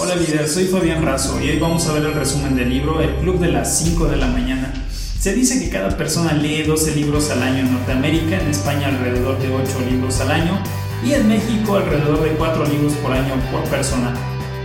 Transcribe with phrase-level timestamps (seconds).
[0.00, 3.16] Hola líder, soy Fabián Razo y hoy vamos a ver el resumen del libro El
[3.16, 4.72] Club de las 5 de la mañana.
[5.18, 9.40] Se dice que cada persona lee 12 libros al año en Norteamérica, en España alrededor
[9.40, 10.62] de 8 libros al año
[11.04, 14.14] y en México alrededor de 4 libros por año por persona.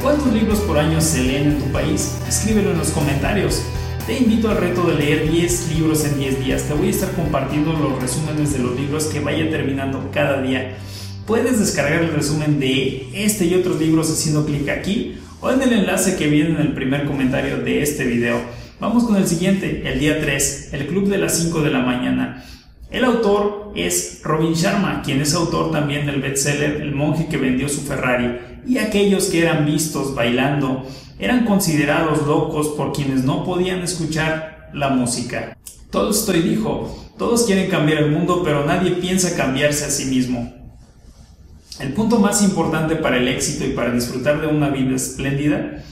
[0.03, 2.11] ¿Cuántos libros por año se leen en tu país?
[2.29, 3.63] Escríbelo en los comentarios.
[4.05, 6.61] Te invito al reto de leer 10 libros en 10 días.
[6.61, 10.77] Te voy a estar compartiendo los resúmenes de los libros que vaya terminando cada día.
[11.25, 15.73] Puedes descargar el resumen de este y otros libros haciendo clic aquí o en el
[15.73, 18.39] enlace que viene en el primer comentario de este video.
[18.79, 22.45] Vamos con el siguiente, el día 3, el club de las 5 de la mañana.
[22.89, 27.67] El autor es Robin Sharma, quien es autor también del bestseller El monje que vendió
[27.67, 30.87] su Ferrari, y aquellos que eran vistos bailando
[31.19, 35.57] eran considerados locos por quienes no podían escuchar la música.
[35.91, 40.62] Tolstoy dijo, todos quieren cambiar el mundo, pero nadie piensa cambiarse a sí mismo.
[41.79, 45.83] El punto más importante para el éxito y para disfrutar de una vida espléndida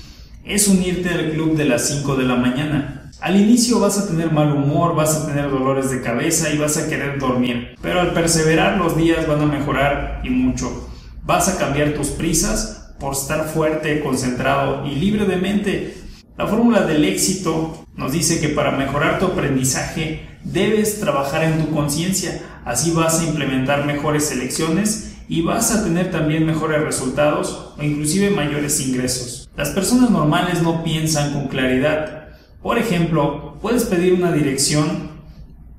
[0.46, 3.12] es unirte al club de las 5 de la mañana.
[3.20, 6.78] Al inicio vas a tener mal humor, vas a tener dolores de cabeza y vas
[6.78, 10.88] a querer dormir, pero al perseverar los días van a mejorar y mucho.
[11.24, 15.98] Vas a cambiar tus prisas por estar fuerte, concentrado y libre de mente.
[16.38, 21.72] La fórmula del éxito nos dice que para mejorar tu aprendizaje debes trabajar en tu
[21.74, 27.84] conciencia, así vas a implementar mejores elecciones y vas a tener también mejores resultados o
[27.84, 29.50] inclusive mayores ingresos.
[29.56, 32.30] Las personas normales no piensan con claridad.
[32.62, 35.12] Por ejemplo, puedes pedir una dirección,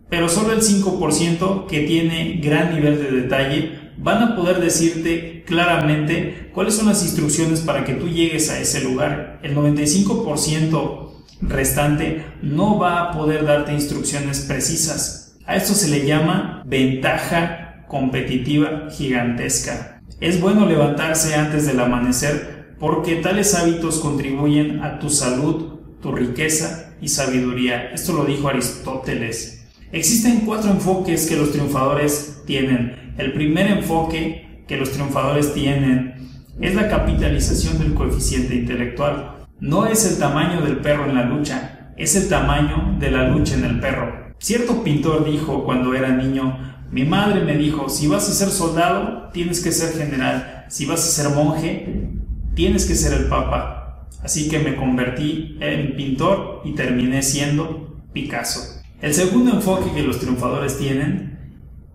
[0.09, 6.51] pero solo el 5% que tiene gran nivel de detalle van a poder decirte claramente
[6.53, 9.39] cuáles son las instrucciones para que tú llegues a ese lugar.
[9.43, 11.11] El 95%
[11.43, 15.37] restante no va a poder darte instrucciones precisas.
[15.45, 17.62] A esto se le llama ventaja
[17.93, 20.01] competitiva gigantesca.
[20.19, 26.95] Es bueno levantarse antes del amanecer porque tales hábitos contribuyen a tu salud, tu riqueza
[27.03, 27.91] y sabiduría.
[27.93, 29.69] Esto lo dijo Aristóteles.
[29.93, 33.15] Existen cuatro enfoques que los triunfadores tienen.
[33.19, 36.15] El primer enfoque que los triunfadores tienen
[36.63, 39.47] es la capitalización del coeficiente intelectual.
[39.61, 43.55] No es el tamaño del perro en la lucha, es el tamaño de la lucha
[43.55, 44.32] en el perro.
[44.43, 46.59] Cierto pintor dijo cuando era niño,
[46.91, 50.67] mi madre me dijo, si vas a ser soldado, tienes que ser general.
[50.69, 52.11] Si vas a ser monje,
[52.57, 54.09] tienes que ser el papa.
[54.21, 58.83] Así que me convertí en pintor y terminé siendo Picasso.
[59.01, 61.39] El segundo enfoque que los triunfadores tienen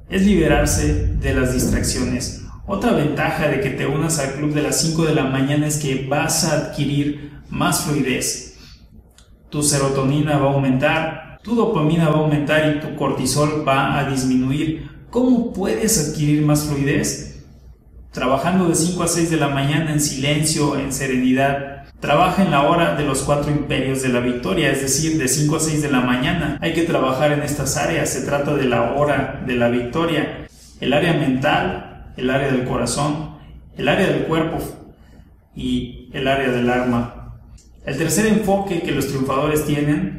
[0.09, 2.45] es liberarse de las distracciones.
[2.65, 5.79] Otra ventaja de que te unas al club de las 5 de la mañana es
[5.79, 8.57] que vas a adquirir más fluidez.
[9.49, 14.09] Tu serotonina va a aumentar, tu dopamina va a aumentar y tu cortisol va a
[14.09, 14.89] disminuir.
[15.09, 17.45] ¿Cómo puedes adquirir más fluidez?
[18.11, 21.85] Trabajando de 5 a 6 de la mañana en silencio, en serenidad.
[22.01, 25.55] Trabaja en la hora de los cuatro imperios de la victoria, es decir, de 5
[25.55, 26.57] a 6 de la mañana.
[26.59, 28.09] Hay que trabajar en estas áreas.
[28.09, 30.49] Se trata de la hora de la victoria.
[30.81, 33.37] El área mental, el área del corazón,
[33.77, 34.57] el área del cuerpo
[35.55, 37.37] y el área del alma.
[37.85, 40.16] El tercer enfoque que los triunfadores tienen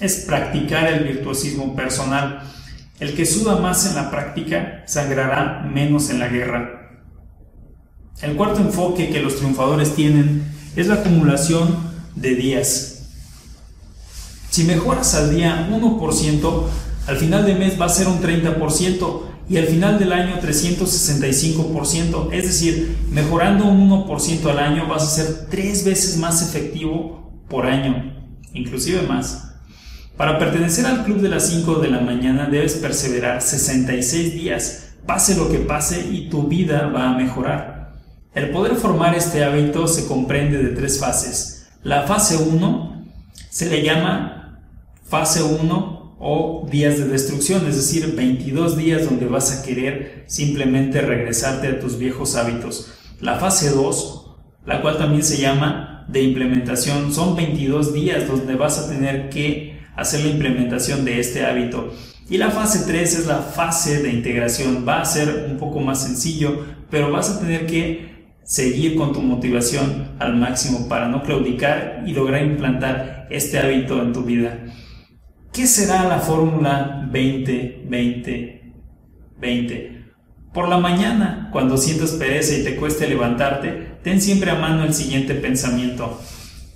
[0.00, 2.42] es practicar el virtuosismo personal.
[3.00, 7.00] El que suda más en la práctica sangrará menos en la guerra.
[8.22, 11.76] El cuarto enfoque que los triunfadores tienen es la acumulación
[12.14, 12.92] de días.
[14.50, 16.62] Si mejoras al día 1%,
[17.06, 22.32] al final de mes va a ser un 30% y al final del año 365%.
[22.32, 27.66] Es decir, mejorando un 1% al año vas a ser tres veces más efectivo por
[27.66, 28.14] año,
[28.54, 29.45] inclusive más.
[30.16, 35.36] Para pertenecer al club de las 5 de la mañana debes perseverar 66 días, pase
[35.36, 37.92] lo que pase y tu vida va a mejorar.
[38.34, 41.68] El poder formar este hábito se comprende de tres fases.
[41.82, 43.04] La fase 1
[43.50, 44.62] se le llama
[45.04, 51.02] fase 1 o días de destrucción, es decir, 22 días donde vas a querer simplemente
[51.02, 52.90] regresarte a tus viejos hábitos.
[53.20, 54.30] La fase 2,
[54.64, 59.75] la cual también se llama de implementación, son 22 días donde vas a tener que
[59.96, 61.92] hacer la implementación de este hábito.
[62.28, 64.84] Y la fase 3 es la fase de integración.
[64.86, 69.22] Va a ser un poco más sencillo, pero vas a tener que seguir con tu
[69.22, 74.58] motivación al máximo para no claudicar y lograr implantar este hábito en tu vida.
[75.52, 79.92] ¿Qué será la fórmula 20-20-20?
[80.52, 84.94] Por la mañana, cuando sientas pereza y te cueste levantarte, ten siempre a mano el
[84.94, 86.20] siguiente pensamiento.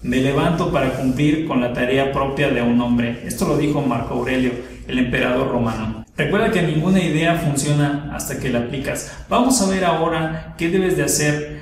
[0.02, 3.23] Me levanto para cumplir con la tarea propia de un hombre.
[3.26, 4.52] Esto lo dijo Marco Aurelio,
[4.88, 6.06] el emperador romano.
[6.17, 9.12] Recuerda que ninguna idea funciona hasta que la aplicas.
[9.29, 11.61] Vamos a ver ahora qué debes de hacer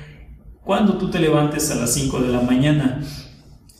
[0.63, 3.01] cuando tú te levantes a las 5 de la mañana.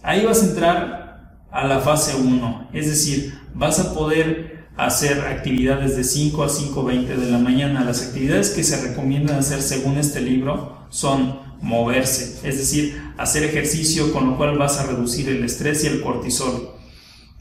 [0.04, 5.98] Ahí vas a entrar a la fase 1, es decir, vas a poder hacer actividades
[5.98, 7.84] de 5 a 5.20 de la mañana.
[7.84, 14.14] Las actividades que se recomiendan hacer según este libro son moverse, es decir, hacer ejercicio
[14.14, 16.80] con lo cual vas a reducir el estrés y el cortisol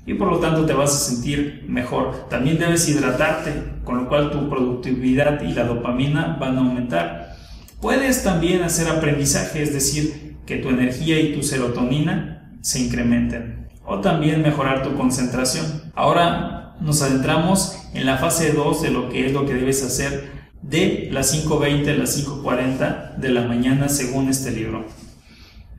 [0.08, 2.28] y por lo tanto te vas a sentir mejor.
[2.30, 7.36] También debes hidratarte, con lo cual tu productividad y la dopamina van a aumentar.
[7.82, 13.68] Puedes también hacer aprendizaje, es decir, que tu energía y tu serotonina se incrementen.
[13.84, 15.92] O también mejorar tu concentración.
[15.94, 20.37] Ahora nos adentramos en la fase 2 de lo que es lo que debes hacer
[20.62, 24.86] de las 5.20 a las 5.40 de la mañana según este libro.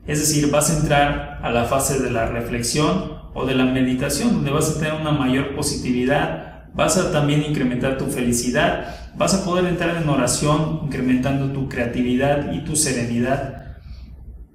[0.06, 4.32] Es decir, vas a entrar a la fase de la reflexión o de la meditación,
[4.32, 9.44] donde vas a tener una mayor positividad, vas a también incrementar tu felicidad, vas a
[9.44, 13.78] poder entrar en oración incrementando tu creatividad y tu serenidad.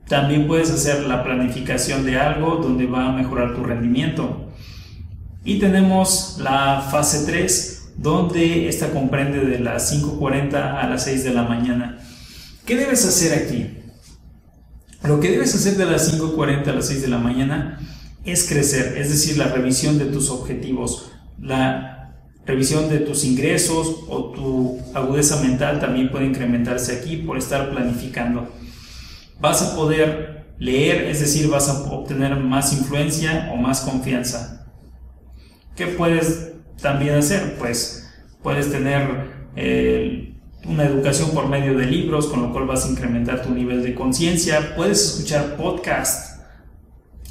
[0.08, 4.52] También puedes hacer la planificación de algo donde va a mejorar tu rendimiento.
[5.44, 11.34] Y tenemos la fase 3, donde esta comprende de las 5.40 a las 6 de
[11.34, 12.00] la mañana.
[12.66, 13.70] ¿Qué debes hacer aquí?
[15.04, 17.80] Lo que debes hacer de las 5.40 a las 6 de la mañana
[18.24, 22.16] es crecer, es decir, la revisión de tus objetivos, la
[22.46, 28.52] revisión de tus ingresos o tu agudeza mental también puede incrementarse aquí por estar planificando.
[29.40, 34.66] Vas a poder leer, es decir, vas a obtener más influencia o más confianza.
[35.76, 37.56] ¿Qué puedes también hacer?
[37.58, 38.10] Pues
[38.42, 40.34] puedes tener eh,
[40.66, 43.94] una educación por medio de libros, con lo cual vas a incrementar tu nivel de
[43.96, 44.76] conciencia.
[44.76, 46.40] Puedes escuchar podcasts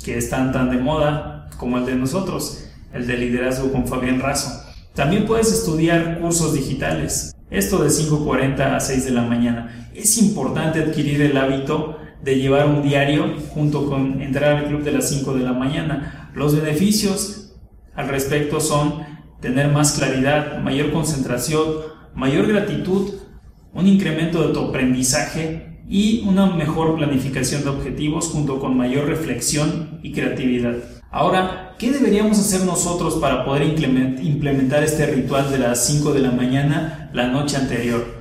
[0.04, 4.62] que están tan de moda como el de nosotros, el de liderazgo con Fabián Razo.
[4.94, 7.34] También puedes estudiar cursos digitales.
[7.50, 9.88] Esto de 5.40 a 6 de la mañana.
[9.94, 14.92] Es importante adquirir el hábito de llevar un diario junto con entrar al club de
[14.92, 16.30] las 5 de la mañana.
[16.34, 17.54] Los beneficios
[17.94, 19.13] al respecto son
[19.44, 21.66] tener más claridad, mayor concentración,
[22.14, 23.12] mayor gratitud,
[23.74, 30.00] un incremento de tu aprendizaje y una mejor planificación de objetivos junto con mayor reflexión
[30.02, 30.76] y creatividad.
[31.10, 36.30] Ahora, ¿qué deberíamos hacer nosotros para poder implementar este ritual de las 5 de la
[36.30, 38.14] mañana la noche anterior?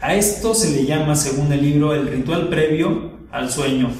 [0.00, 3.90] A esto se le llama, según el libro, el ritual previo al sueño.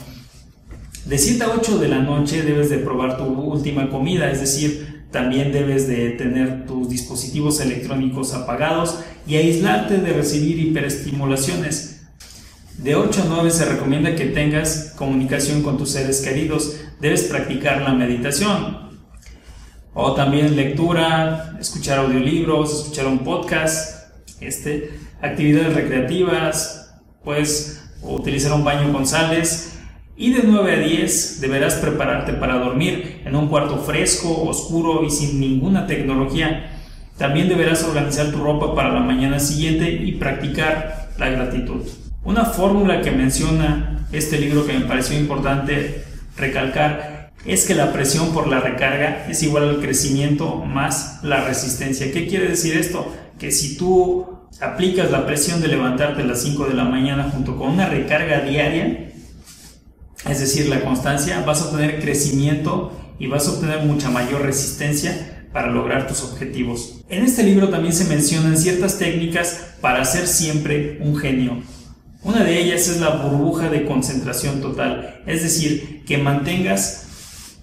[1.04, 4.91] De 7 a 8 de la noche debes de probar tu última comida, es decir,
[5.12, 12.00] también debes de tener tus dispositivos electrónicos apagados y aislarte de recibir hiperestimulaciones.
[12.78, 16.76] De 8 a 9 se recomienda que tengas comunicación con tus seres queridos.
[17.00, 18.90] Debes practicar la meditación.
[19.94, 28.90] O también lectura, escuchar audiolibros, escuchar un podcast, este, actividades recreativas, puedes utilizar un baño
[28.90, 29.71] con sales
[30.16, 35.10] y de 9 a 10 deberás prepararte para dormir en un cuarto fresco, oscuro y
[35.10, 36.70] sin ninguna tecnología.
[37.16, 41.82] También deberás organizar tu ropa para la mañana siguiente y practicar la gratitud.
[42.24, 46.04] Una fórmula que menciona este libro que me pareció importante
[46.36, 52.12] recalcar es que la presión por la recarga es igual al crecimiento más la resistencia.
[52.12, 53.12] ¿Qué quiere decir esto?
[53.38, 57.56] Que si tú aplicas la presión de levantarte a las 5 de la mañana junto
[57.56, 59.11] con una recarga diaria,
[60.28, 65.46] es decir, la constancia, vas a obtener crecimiento y vas a obtener mucha mayor resistencia
[65.52, 67.00] para lograr tus objetivos.
[67.08, 71.62] En este libro también se mencionan ciertas técnicas para ser siempre un genio.
[72.22, 77.06] Una de ellas es la burbuja de concentración total, es decir, que mantengas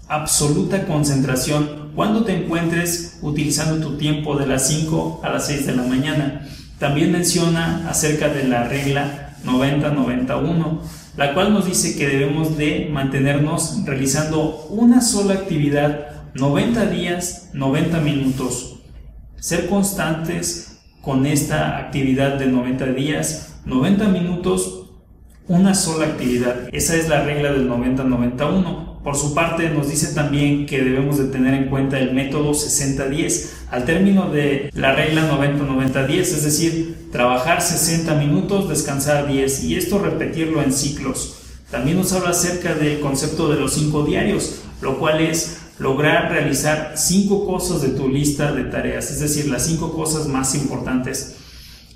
[0.09, 5.75] absoluta concentración cuando te encuentres utilizando tu tiempo de las 5 a las 6 de
[5.75, 6.47] la mañana.
[6.77, 10.79] También menciona acerca de la regla 90-91,
[11.19, 17.99] la cual nos dice que debemos de mantenernos realizando una sola actividad 90 días, 90
[17.99, 18.79] minutos.
[19.35, 24.91] Ser constantes con esta actividad de 90 días, 90 minutos,
[25.49, 26.69] una sola actividad.
[26.71, 28.98] Esa es la regla del 90-91.
[29.09, 33.49] Por su parte, nos dice también que debemos de tener en cuenta el método 60-10
[33.71, 39.97] al término de la regla 90-90-10, es decir, trabajar 60 minutos, descansar 10 y esto
[39.97, 41.39] repetirlo en ciclos.
[41.71, 46.93] También nos habla acerca del concepto de los 5 diarios, lo cual es lograr realizar
[46.93, 51.35] 5 cosas de tu lista de tareas, es decir, las 5 cosas más importantes.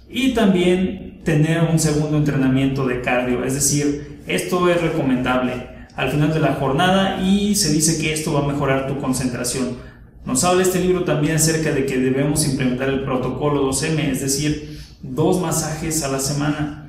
[0.09, 6.33] Y también tener un segundo entrenamiento de cardio, es decir, esto es recomendable al final
[6.33, 9.77] de la jornada y se dice que esto va a mejorar tu concentración.
[10.25, 14.79] Nos habla este libro también acerca de que debemos implementar el protocolo 2M, es decir,
[15.01, 16.79] dos masajes a la semana.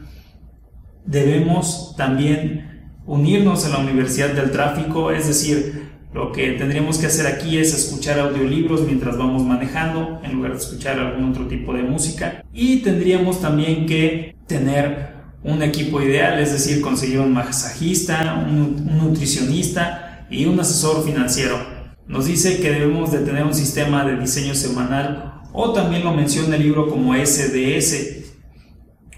[1.05, 7.27] debemos también unirnos a la Universidad del Tráfico, es decir, lo que tendríamos que hacer
[7.27, 11.83] aquí es escuchar audiolibros mientras vamos manejando en lugar de escuchar algún otro tipo de
[11.83, 12.45] música.
[12.53, 15.14] Y tendríamos también que tener
[15.45, 21.59] un equipo ideal, es decir, conseguir un masajista, un, nutricionista y un asesor financiero.
[22.07, 26.57] Nos dice que debemos de tener un sistema de diseño semanal o también lo menciona
[26.57, 28.25] el libro como SDS,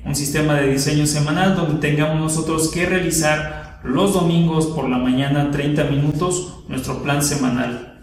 [0.04, 5.50] un sistema de diseño semanal donde tengamos nosotros que realizar los domingos por la mañana
[5.50, 8.00] 30 minutos nuestro plan semanal.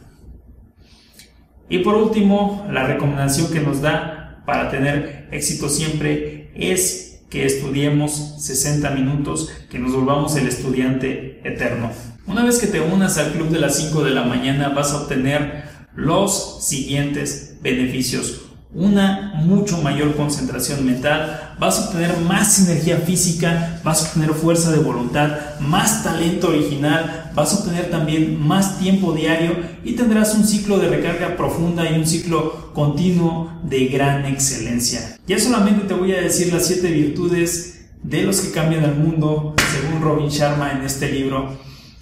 [1.70, 7.02] Y por último, la recomendación que nos da para tener éxito siempre es
[7.34, 11.90] que estudiemos 60 minutos, que nos volvamos el estudiante eterno.
[12.28, 15.02] Una vez que te unas al club de las 5 de la mañana vas a
[15.02, 15.63] obtener
[15.96, 18.42] los siguientes beneficios
[18.75, 24.72] una mucho mayor concentración mental, vas a obtener más energía física, vas a obtener fuerza
[24.72, 30.46] de voluntad, más talento original, vas a obtener también más tiempo diario y tendrás un
[30.46, 35.18] ciclo de recarga profunda y un ciclo continuo de gran excelencia.
[35.27, 39.56] Ya solamente te voy a decir las siete virtudes de los que cambian el mundo,
[39.72, 41.58] según Robin Sharma en este libro,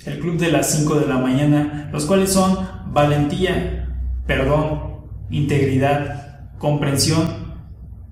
[0.05, 2.57] El Club de las 5 de la mañana, los cuales son
[2.91, 3.87] valentía,
[4.25, 6.30] perdón, integridad,
[6.61, 7.27] comprensión,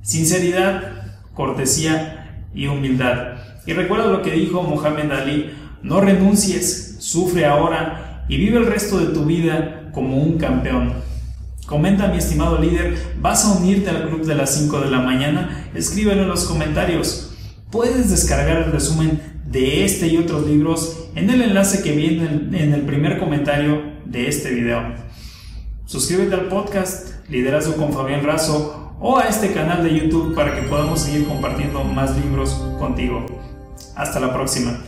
[0.01, 3.35] sinceridad, cortesía y humildad.
[3.67, 5.51] Y recuerda lo que dijo Mohamed Ali,
[5.83, 10.93] no renuncies, sufre ahora y vive el resto de tu vida como un campeón.
[11.67, 15.69] Comenta mi estimado líder, ¿vas a unirte al club de las 5 de la mañana?
[15.75, 17.37] Escríbelo en los comentarios.
[17.69, 22.73] Puedes descargar el resumen de este y otros libros en el enlace que viene en
[22.73, 24.95] el primer comentario de este video.
[25.85, 30.63] Suscríbete al podcast Liderazgo con Fabián Razo o a este canal de YouTube para que
[30.63, 33.25] podamos seguir compartiendo más libros contigo.
[33.95, 34.79] Hasta la próxima.